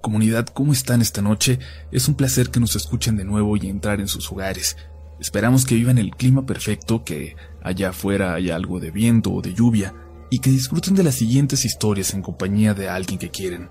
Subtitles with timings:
[0.00, 1.58] Comunidad, ¿cómo están esta noche?
[1.90, 4.76] Es un placer que nos escuchen de nuevo y entrar en sus hogares.
[5.18, 9.54] Esperamos que vivan el clima perfecto, que allá afuera haya algo de viento o de
[9.54, 9.94] lluvia,
[10.30, 13.70] y que disfruten de las siguientes historias en compañía de alguien que quieren.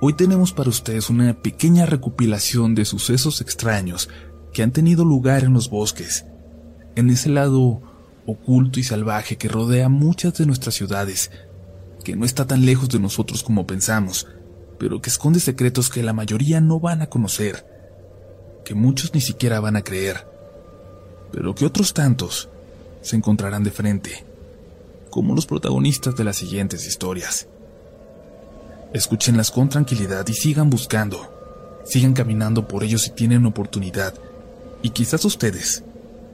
[0.00, 4.08] Hoy tenemos para ustedes una pequeña recopilación de sucesos extraños
[4.52, 6.24] que han tenido lugar en los bosques,
[6.94, 7.82] en ese lado
[8.26, 11.32] oculto y salvaje que rodea muchas de nuestras ciudades,
[12.04, 14.28] que no está tan lejos de nosotros como pensamos,
[14.80, 17.66] pero que esconde secretos que la mayoría no van a conocer,
[18.64, 20.26] que muchos ni siquiera van a creer,
[21.30, 22.48] pero que otros tantos
[23.02, 24.24] se encontrarán de frente,
[25.10, 27.46] como los protagonistas de las siguientes historias.
[28.94, 34.14] Escúchenlas con tranquilidad y sigan buscando, sigan caminando por ellos si tienen oportunidad,
[34.82, 35.84] y quizás ustedes,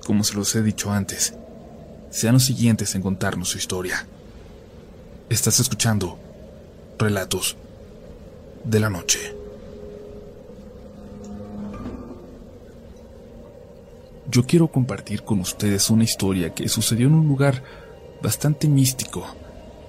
[0.06, 1.34] como se los he dicho antes,
[2.10, 4.06] sean los siguientes en contarnos su historia.
[5.28, 6.16] Estás escuchando
[6.97, 7.56] Relatos
[8.65, 9.34] de la Noche.
[14.30, 17.62] Yo quiero compartir con ustedes una historia que sucedió en un lugar
[18.22, 19.25] bastante místico.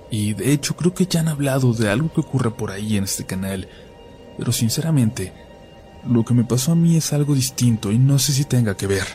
[0.10, 3.04] Y de hecho creo que ya han hablado de algo que ocurre por ahí en
[3.04, 3.68] este canal.
[4.38, 5.34] Pero sinceramente,
[6.08, 8.88] lo que me pasó a mí es algo distinto y no sé si tenga que
[8.88, 9.08] ver.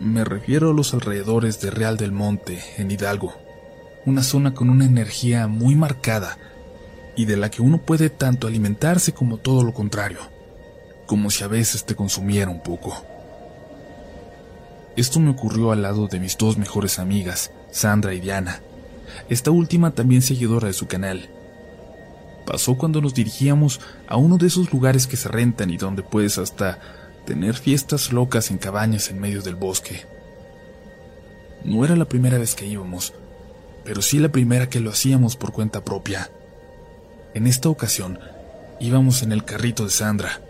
[0.00, 3.34] Me refiero a los alrededores de Real del Monte, en Hidalgo
[4.06, 6.38] una zona con una energía muy marcada
[7.16, 10.18] y de la que uno puede tanto alimentarse como todo lo contrario,
[11.06, 13.04] como si a veces te consumiera un poco.
[14.96, 18.60] Esto me ocurrió al lado de mis dos mejores amigas, Sandra y Diana,
[19.28, 21.28] esta última también seguidora de su canal.
[22.46, 26.38] Pasó cuando nos dirigíamos a uno de esos lugares que se rentan y donde puedes
[26.38, 26.78] hasta
[27.24, 30.04] tener fiestas locas en cabañas en medio del bosque.
[31.64, 33.14] No era la primera vez que íbamos,
[33.84, 36.30] pero sí la primera que lo hacíamos por cuenta propia.
[37.34, 38.20] En esta ocasión,
[38.78, 40.40] íbamos en el carrito de Sandra.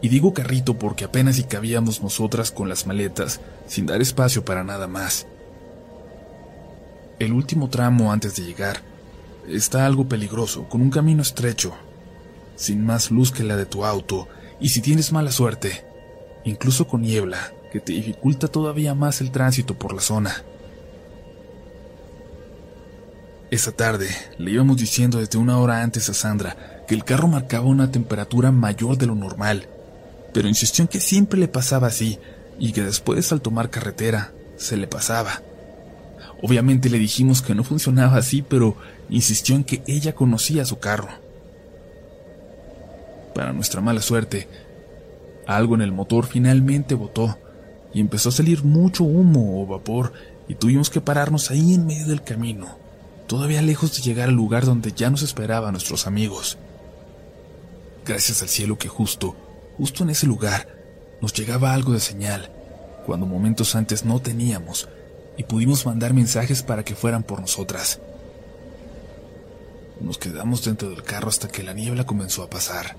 [0.00, 4.62] Y digo carrito porque apenas si cabíamos nosotras con las maletas, sin dar espacio para
[4.62, 5.26] nada más.
[7.18, 8.82] El último tramo antes de llegar
[9.48, 11.74] está algo peligroso, con un camino estrecho,
[12.54, 14.28] sin más luz que la de tu auto,
[14.60, 15.84] y si tienes mala suerte,
[16.44, 20.44] incluso con niebla, que te dificulta todavía más el tránsito por la zona.
[23.52, 24.08] Esa tarde
[24.38, 26.56] le íbamos diciendo desde una hora antes a Sandra
[26.88, 29.68] que el carro marcaba una temperatura mayor de lo normal,
[30.32, 32.18] pero insistió en que siempre le pasaba así
[32.58, 35.42] y que después al tomar carretera se le pasaba.
[36.40, 38.78] Obviamente le dijimos que no funcionaba así, pero
[39.10, 41.10] insistió en que ella conocía su carro.
[43.34, 44.48] Para nuestra mala suerte,
[45.46, 47.36] algo en el motor finalmente botó
[47.92, 50.14] y empezó a salir mucho humo o vapor
[50.48, 52.80] y tuvimos que pararnos ahí en medio del camino
[53.32, 56.58] todavía lejos de llegar al lugar donde ya nos esperaban nuestros amigos.
[58.04, 59.34] Gracias al cielo que justo,
[59.78, 60.68] justo en ese lugar,
[61.22, 62.52] nos llegaba algo de señal,
[63.06, 64.86] cuando momentos antes no teníamos,
[65.38, 68.00] y pudimos mandar mensajes para que fueran por nosotras.
[70.02, 72.96] Nos quedamos dentro del carro hasta que la niebla comenzó a pasar.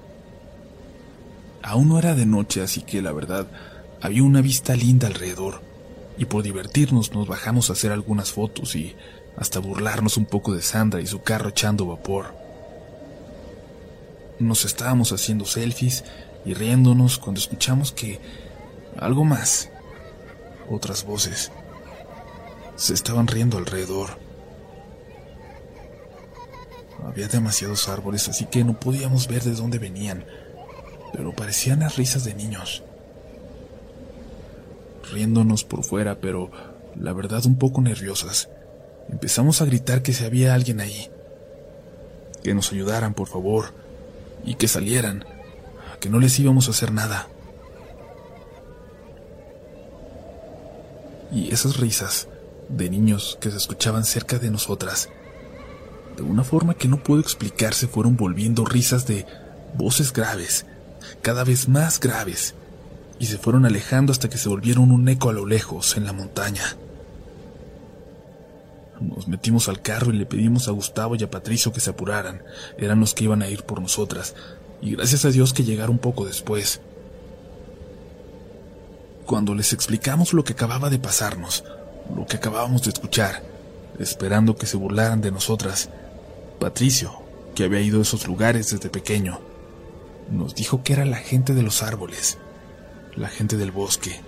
[1.61, 3.45] Aún no era de noche, así que la verdad,
[4.01, 5.61] había una vista linda alrededor,
[6.17, 8.95] y por divertirnos nos bajamos a hacer algunas fotos y
[9.37, 12.35] hasta burlarnos un poco de Sandra y su carro echando vapor.
[14.39, 16.03] Nos estábamos haciendo selfies
[16.45, 18.19] y riéndonos cuando escuchamos que
[18.97, 19.69] algo más,
[20.69, 21.51] otras voces,
[22.75, 24.17] se estaban riendo alrededor.
[27.05, 30.25] Había demasiados árboles, así que no podíamos ver de dónde venían,
[31.11, 32.83] pero parecían las risas de niños.
[35.11, 36.49] Riéndonos por fuera, pero
[36.95, 38.49] la verdad un poco nerviosas.
[39.09, 41.09] Empezamos a gritar que si había alguien ahí.
[42.43, 43.73] Que nos ayudaran, por favor.
[44.45, 45.25] Y que salieran.
[45.99, 47.27] Que no les íbamos a hacer nada.
[51.31, 52.27] Y esas risas
[52.69, 55.09] de niños que se escuchaban cerca de nosotras,
[56.15, 59.25] de una forma que no puedo explicar, se fueron volviendo risas de
[59.75, 60.65] voces graves,
[61.21, 62.53] cada vez más graves,
[63.19, 66.13] y se fueron alejando hasta que se volvieron un eco a lo lejos en la
[66.13, 66.77] montaña.
[69.03, 72.41] Nos metimos al carro y le pedimos a Gustavo y a Patricio que se apuraran.
[72.77, 74.33] Eran los que iban a ir por nosotras.
[74.81, 76.79] Y gracias a Dios que llegaron poco después.
[79.25, 81.65] Cuando les explicamos lo que acababa de pasarnos,
[82.15, 83.43] lo que acabábamos de escuchar,
[83.99, 85.89] esperando que se burlaran de nosotras,
[86.59, 87.13] Patricio,
[87.55, 89.39] que había ido a esos lugares desde pequeño,
[90.31, 92.37] nos dijo que era la gente de los árboles,
[93.15, 94.21] la gente del bosque,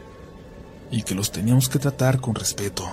[0.92, 2.86] y que los teníamos que tratar con respeto.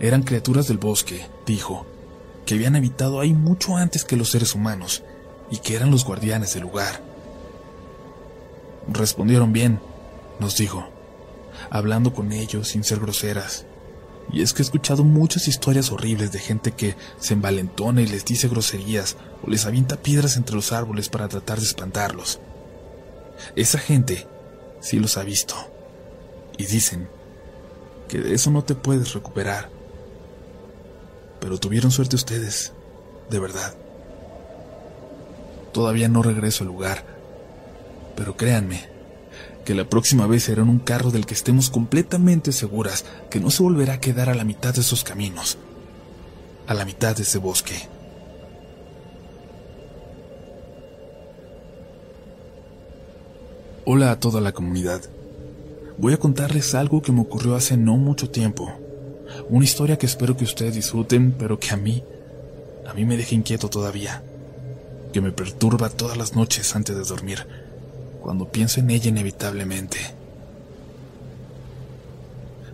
[0.00, 1.86] Eran criaturas del bosque, dijo,
[2.46, 5.02] que habían habitado ahí mucho antes que los seres humanos
[5.50, 7.02] y que eran los guardianes del lugar.
[8.88, 9.80] Respondieron bien,
[10.40, 10.88] nos dijo,
[11.70, 13.66] hablando con ellos sin ser groseras.
[14.32, 18.24] Y es que he escuchado muchas historias horribles de gente que se envalentona y les
[18.24, 22.40] dice groserías o les avienta piedras entre los árboles para tratar de espantarlos.
[23.56, 24.26] Esa gente
[24.80, 25.54] sí los ha visto.
[26.58, 27.08] Y dicen
[28.08, 29.70] que de eso no te puedes recuperar.
[31.40, 32.72] Pero tuvieron suerte ustedes,
[33.30, 33.74] de verdad.
[35.72, 37.04] Todavía no regreso al lugar,
[38.16, 38.88] pero créanme,
[39.64, 43.50] que la próxima vez será en un carro del que estemos completamente seguras que no
[43.50, 45.58] se volverá a quedar a la mitad de esos caminos,
[46.66, 47.88] a la mitad de ese bosque.
[53.84, 55.02] Hola a toda la comunidad.
[55.98, 58.72] Voy a contarles algo que me ocurrió hace no mucho tiempo.
[59.48, 62.04] Una historia que espero que ustedes disfruten, pero que a mí,
[62.88, 64.22] a mí me deja inquieto todavía.
[65.12, 67.44] Que me perturba todas las noches antes de dormir
[68.22, 69.98] cuando pienso en ella inevitablemente.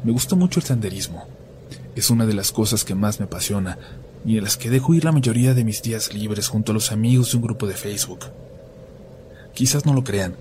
[0.02, 1.26] Me gusta mucho el senderismo.
[1.94, 3.78] Es una de las cosas que más me apasiona
[4.26, 6.92] y en las que dejo ir la mayoría de mis días libres junto a los
[6.92, 8.26] amigos de un grupo de Facebook.
[9.54, 10.34] Quizás no lo crean,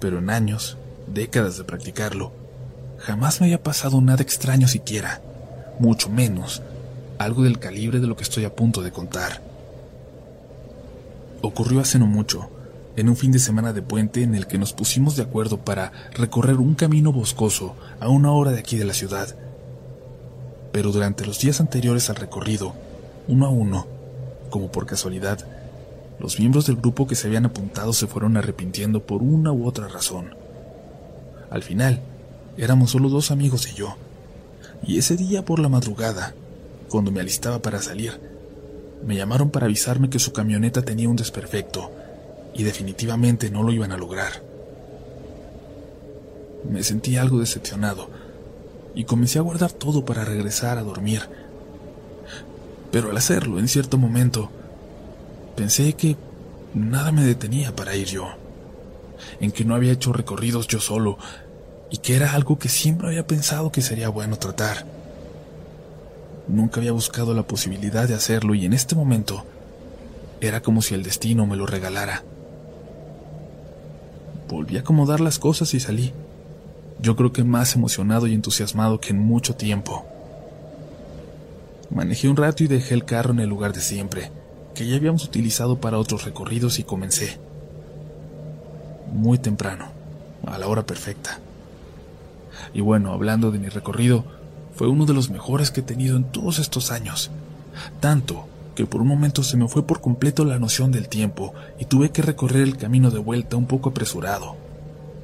[0.00, 2.32] pero en años, décadas de practicarlo,
[2.98, 5.20] jamás me haya pasado nada extraño siquiera,
[5.78, 6.62] mucho menos
[7.18, 9.42] algo del calibre de lo que estoy a punto de contar.
[11.42, 12.48] Ocurrió hace no mucho,
[12.96, 15.92] en un fin de semana de puente en el que nos pusimos de acuerdo para
[16.12, 19.34] recorrer un camino boscoso a una hora de aquí de la ciudad.
[20.72, 22.74] Pero durante los días anteriores al recorrido,
[23.28, 23.86] uno a uno,
[24.50, 25.46] como por casualidad,
[26.18, 29.88] los miembros del grupo que se habían apuntado se fueron arrepintiendo por una u otra
[29.88, 30.34] razón.
[31.54, 32.00] Al final,
[32.56, 33.94] éramos solo dos amigos y yo.
[34.84, 36.34] Y ese día por la madrugada,
[36.88, 38.20] cuando me alistaba para salir,
[39.06, 41.92] me llamaron para avisarme que su camioneta tenía un desperfecto
[42.54, 44.42] y definitivamente no lo iban a lograr.
[46.68, 48.10] Me sentí algo decepcionado
[48.96, 51.22] y comencé a guardar todo para regresar a dormir.
[52.90, 54.50] Pero al hacerlo, en cierto momento,
[55.54, 56.16] pensé que
[56.74, 58.26] nada me detenía para ir yo,
[59.40, 61.18] en que no había hecho recorridos yo solo
[61.94, 64.84] y que era algo que siempre había pensado que sería bueno tratar.
[66.48, 69.44] Nunca había buscado la posibilidad de hacerlo y en este momento
[70.40, 72.24] era como si el destino me lo regalara.
[74.48, 76.12] Volví a acomodar las cosas y salí.
[76.98, 80.04] Yo creo que más emocionado y entusiasmado que en mucho tiempo.
[81.90, 84.32] Manejé un rato y dejé el carro en el lugar de siempre,
[84.74, 87.38] que ya habíamos utilizado para otros recorridos y comencé.
[89.12, 89.92] Muy temprano,
[90.44, 91.38] a la hora perfecta.
[92.72, 94.24] Y bueno, hablando de mi recorrido,
[94.74, 97.30] fue uno de los mejores que he tenido en todos estos años.
[98.00, 101.84] Tanto que por un momento se me fue por completo la noción del tiempo y
[101.84, 104.56] tuve que recorrer el camino de vuelta un poco apresurado,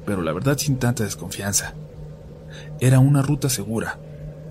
[0.05, 1.73] pero la verdad sin tanta desconfianza.
[2.79, 3.99] Era una ruta segura,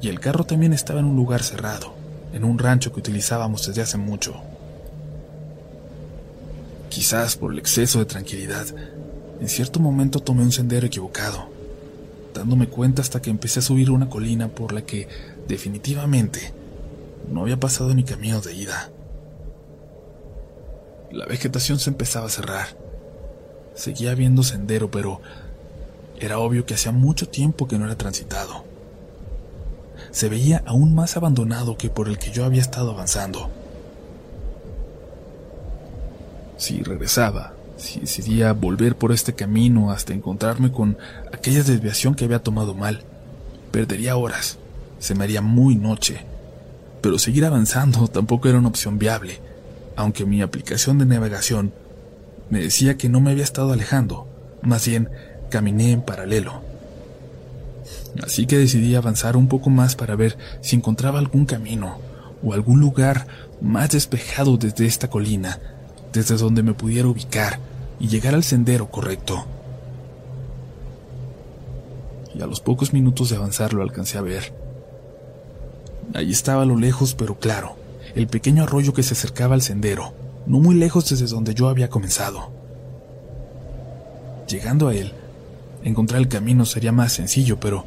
[0.00, 1.94] y el carro también estaba en un lugar cerrado,
[2.32, 4.35] en un rancho que utilizábamos desde hace mucho.
[6.88, 8.67] Quizás por el exceso de tranquilidad,
[9.41, 11.49] en cierto momento tomé un sendero equivocado,
[12.32, 15.09] dándome cuenta hasta que empecé a subir una colina por la que
[15.49, 16.53] definitivamente
[17.31, 18.91] no había pasado ni camino de ida.
[21.10, 22.69] La vegetación se empezaba a cerrar.
[23.75, 25.20] Seguía viendo sendero, pero
[26.19, 28.65] era obvio que hacía mucho tiempo que no era transitado.
[30.10, 33.51] Se veía aún más abandonado que por el que yo había estado avanzando.
[36.56, 40.99] Si regresaba, si decidía volver por este camino hasta encontrarme con
[41.32, 43.03] aquella desviación que había tomado mal,
[43.72, 44.58] perdería horas,
[44.99, 46.25] se me haría muy noche
[47.01, 49.41] pero seguir avanzando tampoco era una opción viable,
[49.96, 51.72] aunque mi aplicación de navegación
[52.51, 54.27] me decía que no me había estado alejando,
[54.63, 55.08] más bien
[55.51, 56.63] caminé en paralelo.
[58.22, 61.99] Así que decidí avanzar un poco más para ver si encontraba algún camino
[62.43, 63.27] o algún lugar
[63.60, 65.58] más despejado desde esta colina,
[66.13, 67.60] desde donde me pudiera ubicar
[68.00, 69.44] y llegar al sendero correcto.
[72.34, 74.52] Y a los pocos minutos de avanzar lo alcancé a ver.
[76.14, 77.76] Allí estaba a lo lejos, pero claro,
[78.14, 80.14] el pequeño arroyo que se acercaba al sendero,
[80.46, 82.50] no muy lejos desde donde yo había comenzado.
[84.48, 85.12] Llegando a él,
[85.84, 87.84] encontrar el camino sería más sencillo, pero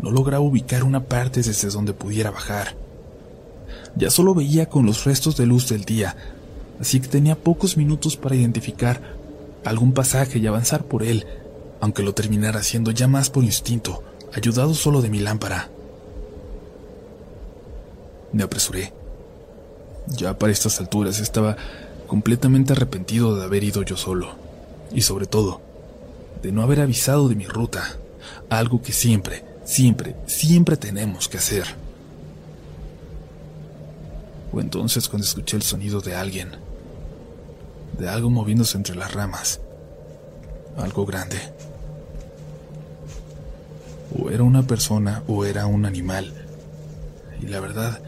[0.00, 2.76] no lograba ubicar una parte desde donde pudiera bajar.
[3.96, 6.16] Ya solo veía con los restos de luz del día,
[6.80, 9.21] así que tenía pocos minutos para identificar
[9.64, 11.26] algún pasaje y avanzar por él,
[11.80, 14.02] aunque lo terminara haciendo ya más por instinto,
[14.34, 15.70] ayudado solo de mi lámpara.
[18.32, 18.92] Me apresuré.
[20.08, 21.56] Ya para estas alturas estaba
[22.06, 24.34] completamente arrepentido de haber ido yo solo.
[24.92, 25.60] Y sobre todo,
[26.42, 27.96] de no haber avisado de mi ruta.
[28.48, 31.64] Algo que siempre, siempre, siempre tenemos que hacer.
[34.50, 36.50] Fue entonces cuando escuché el sonido de alguien.
[37.98, 39.60] De algo moviéndose entre las ramas.
[40.76, 41.38] Algo grande.
[44.18, 46.32] O era una persona o era un animal.
[47.40, 48.00] Y la verdad,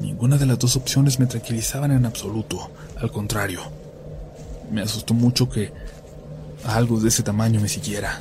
[0.00, 2.70] ninguna de las dos opciones me tranquilizaban en absoluto.
[2.96, 3.60] Al contrario,
[4.70, 5.72] me asustó mucho que
[6.64, 8.20] algo de ese tamaño me siguiera.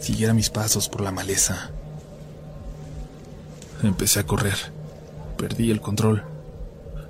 [0.00, 1.70] Siguiera mis pasos por la maleza.
[3.82, 4.56] Empecé a correr.
[5.36, 6.33] Perdí el control.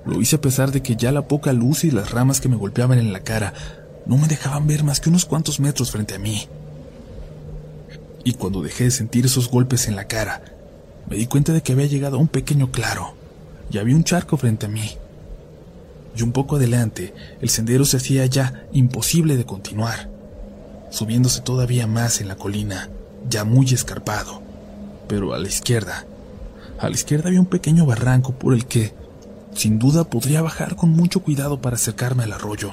[0.05, 2.55] Lo hice a pesar de que ya la poca luz y las ramas que me
[2.55, 3.53] golpeaban en la cara
[4.05, 6.47] no me dejaban ver más que unos cuantos metros frente a mí.
[8.23, 10.43] Y cuando dejé de sentir esos golpes en la cara,
[11.09, 13.15] me di cuenta de que había llegado a un pequeño claro
[13.71, 14.91] y había un charco frente a mí.
[16.15, 20.09] Y un poco adelante, el sendero se hacía ya imposible de continuar,
[20.89, 22.89] subiéndose todavía más en la colina,
[23.29, 24.41] ya muy escarpado.
[25.07, 26.05] Pero a la izquierda,
[26.79, 28.93] a la izquierda había un pequeño barranco por el que,
[29.55, 32.71] sin duda, podría bajar con mucho cuidado para acercarme al arroyo.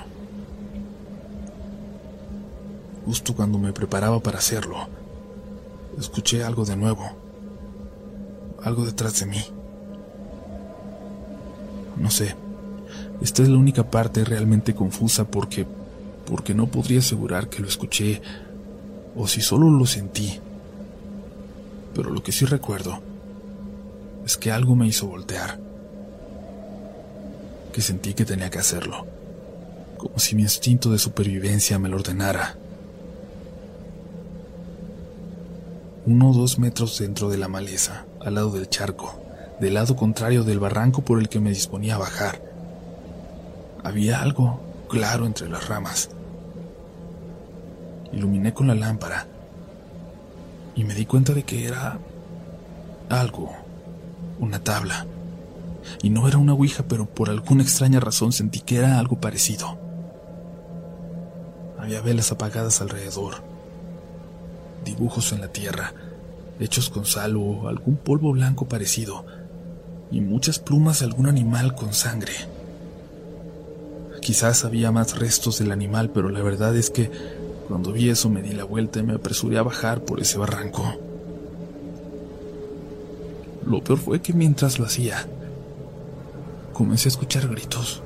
[3.07, 4.89] Justo cuando me preparaba para hacerlo,
[5.99, 7.11] escuché algo de nuevo,
[8.63, 9.43] algo detrás de mí.
[11.97, 12.37] No sé,
[13.23, 15.67] esta es la única parte realmente confusa porque
[16.27, 18.23] porque no podría asegurar que lo escuché
[19.17, 20.41] o si solo lo sentí.
[21.95, 23.01] Pero lo que sí recuerdo
[24.25, 25.59] es que algo me hizo voltear,
[27.73, 29.07] que sentí que tenía que hacerlo,
[29.99, 32.57] como si mi instinto de supervivencia me lo ordenara.
[36.05, 39.21] Uno o dos metros dentro de la maleza, al lado del charco,
[39.61, 42.43] del lado contrario del barranco por el que me disponía a bajar,
[43.85, 46.11] había algo claro entre las ramas.
[48.13, 49.27] Iluminé con la lámpara
[50.75, 51.99] y me di cuenta de que era
[53.09, 53.53] algo,
[54.39, 55.07] una tabla.
[56.03, 59.79] Y no era una ouija, pero por alguna extraña razón sentí que era algo parecido.
[61.79, 63.43] Había velas apagadas alrededor,
[64.85, 65.93] dibujos en la tierra,
[66.61, 69.25] hechos con sal o algún polvo blanco parecido,
[70.11, 72.33] y muchas plumas de algún animal con sangre.
[74.21, 77.11] Quizás había más restos del animal, pero la verdad es que
[77.67, 80.85] cuando vi eso me di la vuelta y me apresuré a bajar por ese barranco.
[83.67, 85.27] Lo peor fue que mientras lo hacía,
[86.73, 88.03] comencé a escuchar gritos.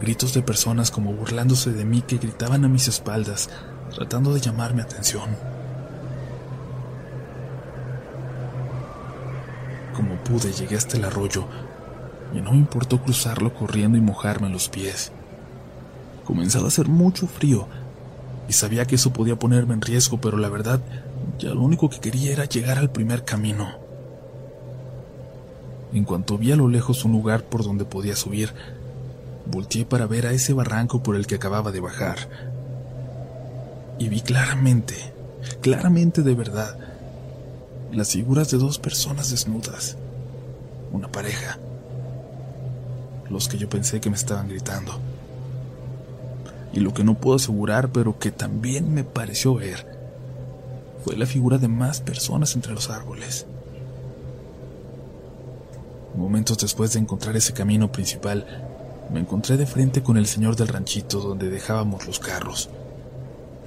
[0.00, 3.50] Gritos de personas como burlándose de mí que gritaban a mis espaldas,
[3.94, 5.36] tratando de llamar mi atención.
[9.94, 11.46] Como pude, llegué hasta el arroyo
[12.32, 15.10] y no me importó cruzarlo corriendo y mojarme los pies.
[16.24, 17.66] Comenzaba a hacer mucho frío
[18.48, 20.80] y sabía que eso podía ponerme en riesgo, pero la verdad,
[21.38, 23.87] ya lo único que quería era llegar al primer camino.
[25.92, 28.52] En cuanto vi a lo lejos un lugar por donde podía subir,
[29.46, 32.28] volteé para ver a ese barranco por el que acababa de bajar.
[33.98, 34.94] Y vi claramente,
[35.60, 36.78] claramente de verdad,
[37.92, 39.96] las figuras de dos personas desnudas,
[40.92, 41.58] una pareja
[43.30, 44.98] los que yo pensé que me estaban gritando.
[46.72, 49.86] Y lo que no puedo asegurar, pero que también me pareció ver,
[51.04, 53.46] fue la figura de más personas entre los árboles.
[56.16, 58.46] Momentos después de encontrar ese camino principal,
[59.12, 62.68] me encontré de frente con el señor del ranchito donde dejábamos los carros.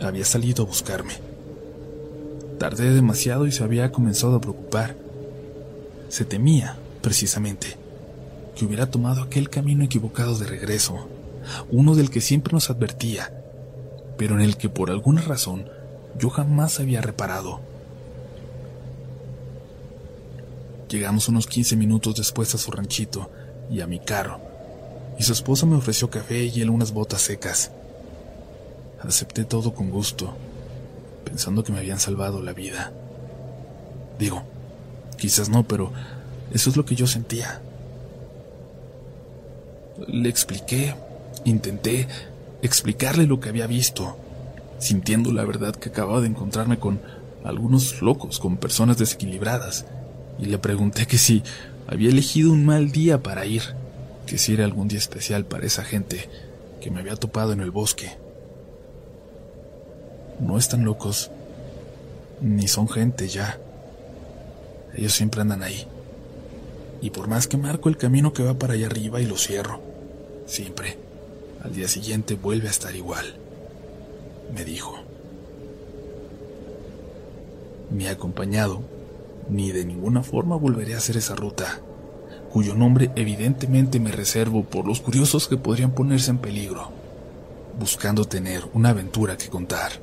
[0.02, 1.14] Había salido a buscarme.
[2.60, 4.96] Tardé demasiado y se había comenzado a preocupar.
[6.10, 7.78] Se temía, precisamente,
[8.56, 11.08] que hubiera tomado aquel camino equivocado de regreso,
[11.72, 13.34] uno del que siempre nos advertía,
[14.18, 15.66] pero en el que por alguna razón
[16.20, 17.62] yo jamás había reparado.
[20.92, 23.32] Llegamos unos 15 minutos después a su ranchito
[23.72, 24.42] y a mi carro,
[25.18, 27.72] y su esposa me ofreció café y él unas botas secas.
[29.02, 30.36] Acepté todo con gusto,
[31.24, 32.92] pensando que me habían salvado la vida.
[34.20, 34.44] Digo,
[35.18, 35.94] quizás no, pero
[36.52, 37.62] eso es lo que yo sentía.
[40.10, 40.94] Le expliqué,
[41.46, 42.10] intenté
[42.62, 44.18] explicarle lo que había visto,
[44.78, 47.00] sintiendo la verdad que acababa de encontrarme con
[47.46, 49.86] algunos locos, con personas desequilibradas,
[50.40, 51.44] y le pregunté que si
[51.88, 53.62] había elegido un mal día para ir,
[54.26, 56.30] que si era algún día especial para esa gente
[56.80, 58.18] que me había topado en el bosque.
[60.40, 61.32] No están locos,
[62.42, 63.60] ni son gente ya.
[64.96, 65.88] Ellos siempre andan ahí,
[67.02, 69.82] Y por más que marco el camino que va para allá arriba y lo cierro,
[70.46, 70.98] siempre,
[71.64, 73.36] al día siguiente vuelve a estar igual,
[74.54, 75.00] me dijo.
[77.90, 78.82] Ni acompañado,
[79.52, 81.82] ni de ninguna forma volveré a hacer esa ruta,
[82.52, 86.90] cuyo nombre evidentemente me reservo por los curiosos que podrían ponerse en peligro,
[87.78, 90.01] buscando tener una aventura que contar.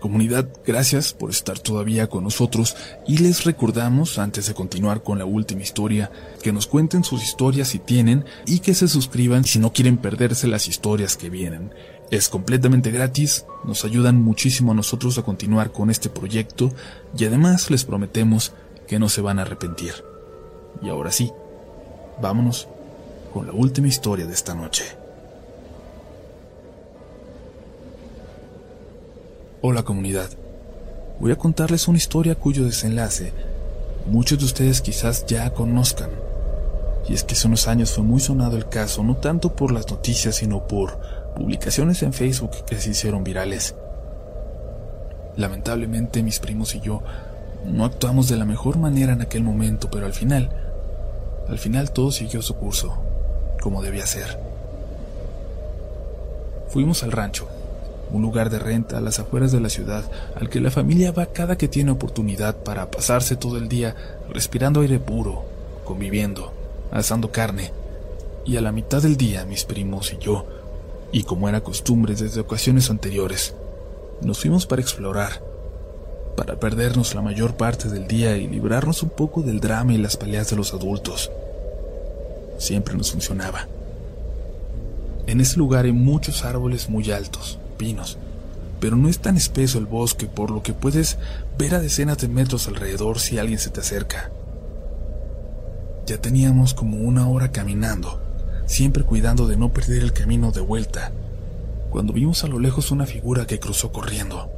[0.00, 2.76] Comunidad, gracias por estar todavía con nosotros
[3.06, 6.10] y les recordamos, antes de continuar con la última historia,
[6.42, 10.46] que nos cuenten sus historias si tienen y que se suscriban si no quieren perderse
[10.46, 11.72] las historias que vienen.
[12.10, 16.72] Es completamente gratis, nos ayudan muchísimo a nosotros a continuar con este proyecto
[17.16, 18.52] y además les prometemos
[18.86, 19.94] que no se van a arrepentir.
[20.80, 21.32] Y ahora sí,
[22.22, 22.68] vámonos
[23.32, 24.84] con la última historia de esta noche.
[29.60, 30.28] Hola comunidad,
[31.18, 33.32] voy a contarles una historia cuyo desenlace
[34.06, 36.10] muchos de ustedes quizás ya conozcan.
[37.08, 39.90] Y es que hace unos años fue muy sonado el caso, no tanto por las
[39.90, 41.00] noticias, sino por
[41.34, 43.74] publicaciones en Facebook que se hicieron virales.
[45.36, 47.02] Lamentablemente mis primos y yo
[47.64, 50.50] no actuamos de la mejor manera en aquel momento, pero al final,
[51.48, 52.96] al final todo siguió su curso,
[53.60, 54.38] como debía ser.
[56.68, 57.48] Fuimos al rancho,
[58.10, 61.26] un lugar de renta a las afueras de la ciudad al que la familia va
[61.26, 63.94] cada que tiene oportunidad para pasarse todo el día
[64.30, 65.44] respirando aire puro,
[65.84, 66.52] conviviendo,
[66.90, 67.72] asando carne.
[68.44, 70.46] Y a la mitad del día mis primos y yo,
[71.12, 73.54] y como era costumbre desde ocasiones anteriores,
[74.20, 75.42] nos fuimos para explorar,
[76.36, 80.16] para perdernos la mayor parte del día y librarnos un poco del drama y las
[80.16, 81.30] peleas de los adultos.
[82.58, 83.66] Siempre nos funcionaba.
[85.26, 88.18] En ese lugar hay muchos árboles muy altos, pinos,
[88.80, 91.18] pero no es tan espeso el bosque por lo que puedes
[91.56, 94.30] ver a decenas de metros alrededor si alguien se te acerca.
[96.06, 98.20] Ya teníamos como una hora caminando,
[98.66, 101.12] siempre cuidando de no perder el camino de vuelta,
[101.90, 104.50] cuando vimos a lo lejos una figura que cruzó corriendo,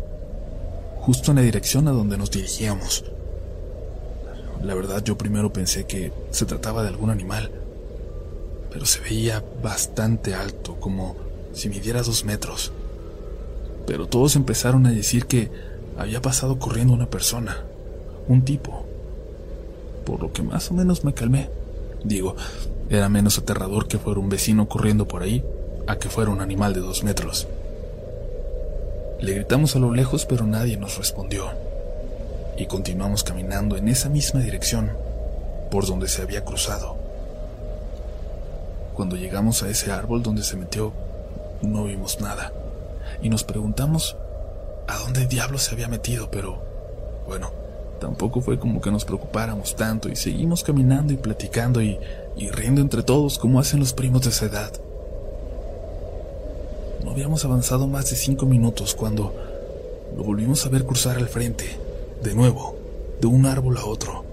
[0.99, 3.05] justo en la dirección a donde nos dirigíamos.
[4.63, 7.51] La verdad yo primero pensé que se trataba de algún animal,
[8.71, 11.17] pero se veía bastante alto, como
[11.53, 12.73] si midiera dos metros
[13.91, 15.51] pero todos empezaron a decir que
[15.99, 17.65] había pasado corriendo una persona,
[18.29, 18.87] un tipo.
[20.07, 21.51] Por lo que más o menos me calmé.
[22.05, 22.37] Digo,
[22.89, 25.45] era menos aterrador que fuera un vecino corriendo por ahí
[25.89, 27.49] a que fuera un animal de dos metros.
[29.21, 31.47] Le gritamos a lo lejos, pero nadie nos respondió.
[32.57, 34.93] Y continuamos caminando en esa misma dirección,
[35.69, 36.97] por donde se había cruzado.
[38.95, 40.93] Cuando llegamos a ese árbol donde se metió,
[41.63, 42.53] no vimos nada
[43.23, 44.17] y nos preguntamos
[44.89, 46.63] a dónde diablo se había metido, pero
[47.27, 47.51] bueno,
[48.01, 51.99] tampoco fue como que nos preocupáramos tanto y seguimos caminando y platicando y,
[52.37, 54.73] y riendo entre todos como hacen los primos de esa edad.
[57.05, 59.35] No habíamos avanzado más de cinco minutos cuando
[60.17, 61.65] lo volvimos a ver cruzar al frente,
[62.23, 62.77] de nuevo,
[63.21, 64.25] de un árbol a otro.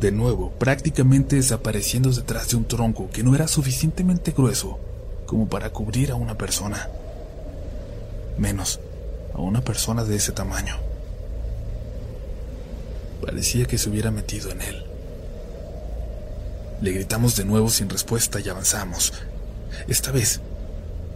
[0.00, 4.78] De nuevo, prácticamente desapareciendo detrás de un tronco que no era suficientemente grueso
[5.26, 6.88] como para cubrir a una persona
[8.38, 8.80] menos
[9.34, 10.76] a una persona de ese tamaño.
[13.24, 14.84] Parecía que se hubiera metido en él.
[16.80, 19.12] Le gritamos de nuevo sin respuesta y avanzamos.
[19.86, 20.40] Esta vez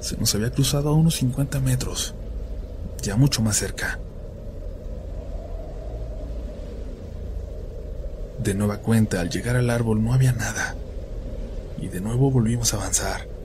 [0.01, 2.15] se nos había cruzado a unos 50 metros,
[3.03, 3.99] ya mucho más cerca.
[8.39, 10.77] De nueva cuenta, al llegar al árbol no había nada,
[11.81, 13.36] y de nuevo volvimos a avanzar.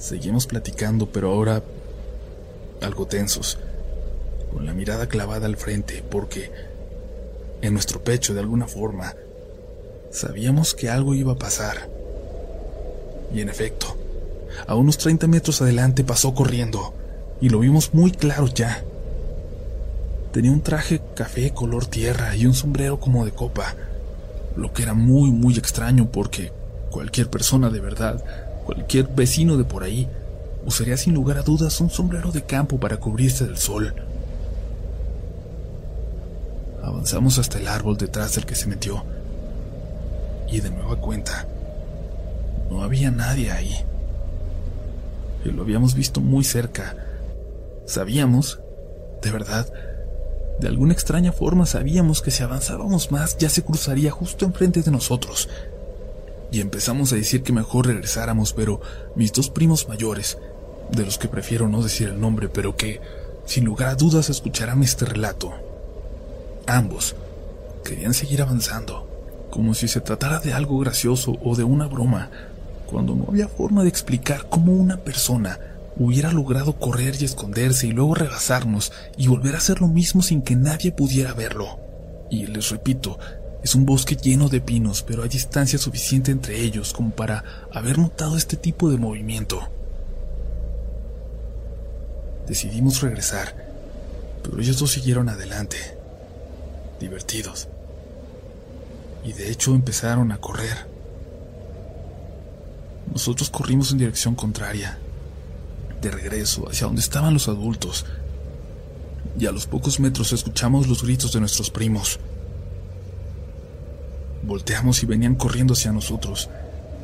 [0.00, 1.62] Seguimos platicando, pero ahora
[2.80, 3.58] algo tensos,
[4.50, 6.50] con la mirada clavada al frente, porque
[7.60, 9.14] en nuestro pecho, de alguna forma,
[10.10, 11.90] sabíamos que algo iba a pasar.
[13.34, 13.94] Y en efecto,
[14.66, 16.94] a unos 30 metros adelante pasó corriendo,
[17.42, 18.82] y lo vimos muy claro ya.
[20.32, 23.76] Tenía un traje café color tierra y un sombrero como de copa,
[24.56, 26.52] lo que era muy, muy extraño porque
[26.90, 30.08] cualquier persona de verdad Cualquier vecino de por ahí
[30.64, 33.92] usaría sin lugar a dudas un sombrero de campo para cubrirse del sol.
[36.80, 39.02] Avanzamos hasta el árbol detrás del que se metió.
[40.48, 41.48] Y de nueva cuenta,
[42.70, 43.74] no había nadie ahí.
[45.44, 46.94] Y lo habíamos visto muy cerca.
[47.86, 48.60] Sabíamos,
[49.20, 49.66] de verdad,
[50.60, 54.92] de alguna extraña forma sabíamos que si avanzábamos más ya se cruzaría justo enfrente de
[54.92, 55.48] nosotros
[56.52, 58.80] y empezamos a decir que mejor regresáramos, pero
[59.14, 60.38] mis dos primos mayores,
[60.90, 63.00] de los que prefiero no decir el nombre, pero que
[63.46, 65.52] sin lugar a dudas escucharán este relato.
[66.66, 67.14] Ambos
[67.84, 69.08] querían seguir avanzando,
[69.50, 72.30] como si se tratara de algo gracioso o de una broma,
[72.86, 75.58] cuando no había forma de explicar cómo una persona
[75.96, 80.42] hubiera logrado correr y esconderse y luego rebasarnos y volver a hacer lo mismo sin
[80.42, 81.78] que nadie pudiera verlo.
[82.30, 83.18] Y les repito,
[83.62, 87.98] es un bosque lleno de pinos, pero hay distancia suficiente entre ellos como para haber
[87.98, 89.68] notado este tipo de movimiento.
[92.46, 93.54] Decidimos regresar,
[94.42, 95.76] pero ellos dos siguieron adelante,
[96.98, 97.68] divertidos.
[99.24, 100.88] Y de hecho empezaron a correr.
[103.12, 104.98] Nosotros corrimos en dirección contraria,
[106.00, 108.06] de regreso hacia donde estaban los adultos,
[109.38, 112.18] y a los pocos metros escuchamos los gritos de nuestros primos.
[114.50, 116.50] Volteamos y venían corriendo hacia nosotros,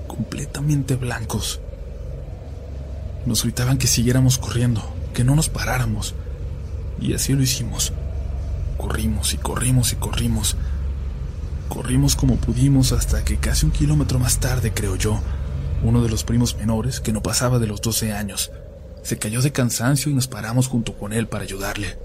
[0.08, 1.60] completamente blancos.
[3.24, 4.82] Nos gritaban que siguiéramos corriendo,
[5.14, 6.16] que no nos paráramos.
[7.00, 7.92] Y así lo hicimos.
[8.76, 10.56] Corrimos y corrimos y corrimos.
[11.68, 15.20] Corrimos como pudimos hasta que casi un kilómetro más tarde, creo yo,
[15.84, 18.50] uno de los primos menores, que no pasaba de los 12 años,
[19.04, 21.96] se cayó de cansancio y nos paramos junto con él para ayudarle.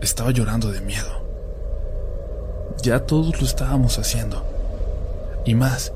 [0.00, 1.25] Estaba llorando de miedo.
[2.82, 4.44] Ya todos lo estábamos haciendo.
[5.44, 5.92] Y más,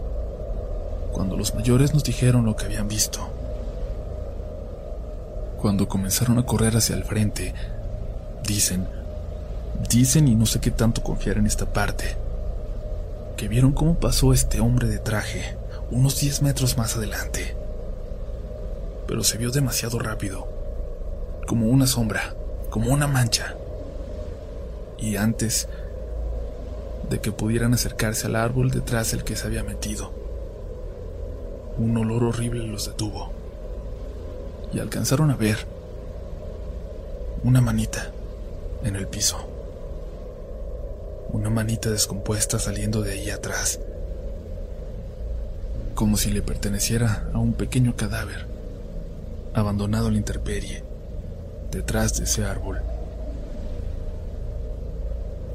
[1.12, 3.28] cuando los mayores nos dijeron lo que habían visto.
[5.60, 7.54] Cuando comenzaron a correr hacia el frente,
[8.46, 8.86] dicen,
[9.88, 12.16] dicen y no sé qué tanto confiar en esta parte,
[13.36, 15.56] que vieron cómo pasó este hombre de traje
[15.90, 17.56] unos 10 metros más adelante.
[19.06, 20.46] Pero se vio demasiado rápido,
[21.46, 22.34] como una sombra,
[22.70, 23.56] como una mancha.
[24.98, 25.68] Y antes
[27.10, 30.12] de que pudieran acercarse al árbol detrás del que se había metido.
[31.76, 33.32] Un olor horrible los detuvo
[34.72, 35.58] y alcanzaron a ver
[37.42, 38.12] una manita
[38.84, 39.38] en el piso.
[41.32, 43.80] Una manita descompuesta saliendo de ahí atrás,
[45.94, 48.46] como si le perteneciera a un pequeño cadáver,
[49.54, 50.84] abandonado a la intemperie,
[51.70, 52.80] detrás de ese árbol.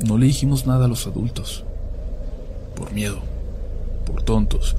[0.06, 1.64] No le dijimos nada a los adultos,
[2.76, 3.18] por miedo,
[4.06, 4.76] por tontos,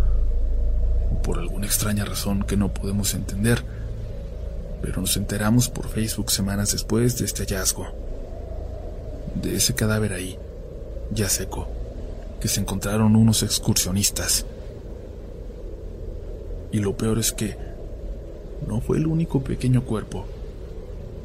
[1.12, 3.64] o por alguna extraña razón que no podemos entender,
[4.80, 7.88] pero nos enteramos por Facebook semanas después de este hallazgo,
[9.42, 10.38] de ese cadáver ahí,
[11.10, 11.66] ya seco,
[12.40, 14.46] que se encontraron unos excursionistas.
[16.70, 17.56] Y lo peor es que
[18.68, 20.24] no fue el único pequeño cuerpo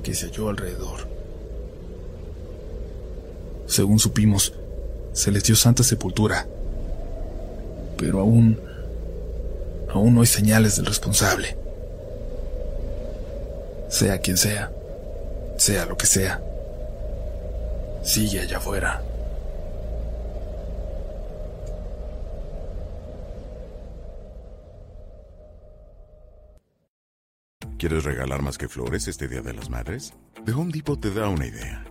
[0.02, 1.11] que se halló alrededor.
[3.72, 4.54] Según supimos,
[5.14, 6.46] se les dio santa sepultura.
[7.98, 8.60] Pero aún...
[9.94, 11.56] aún no hay señales del responsable.
[13.88, 14.74] Sea quien sea,
[15.56, 16.44] sea lo que sea,
[18.04, 19.02] sigue allá afuera.
[27.80, 30.14] ¿Quieres regalar más que flores este Día de las Madres?
[30.46, 31.91] The Home Depot te da una idea.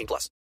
[0.00, 0.30] 18 plus.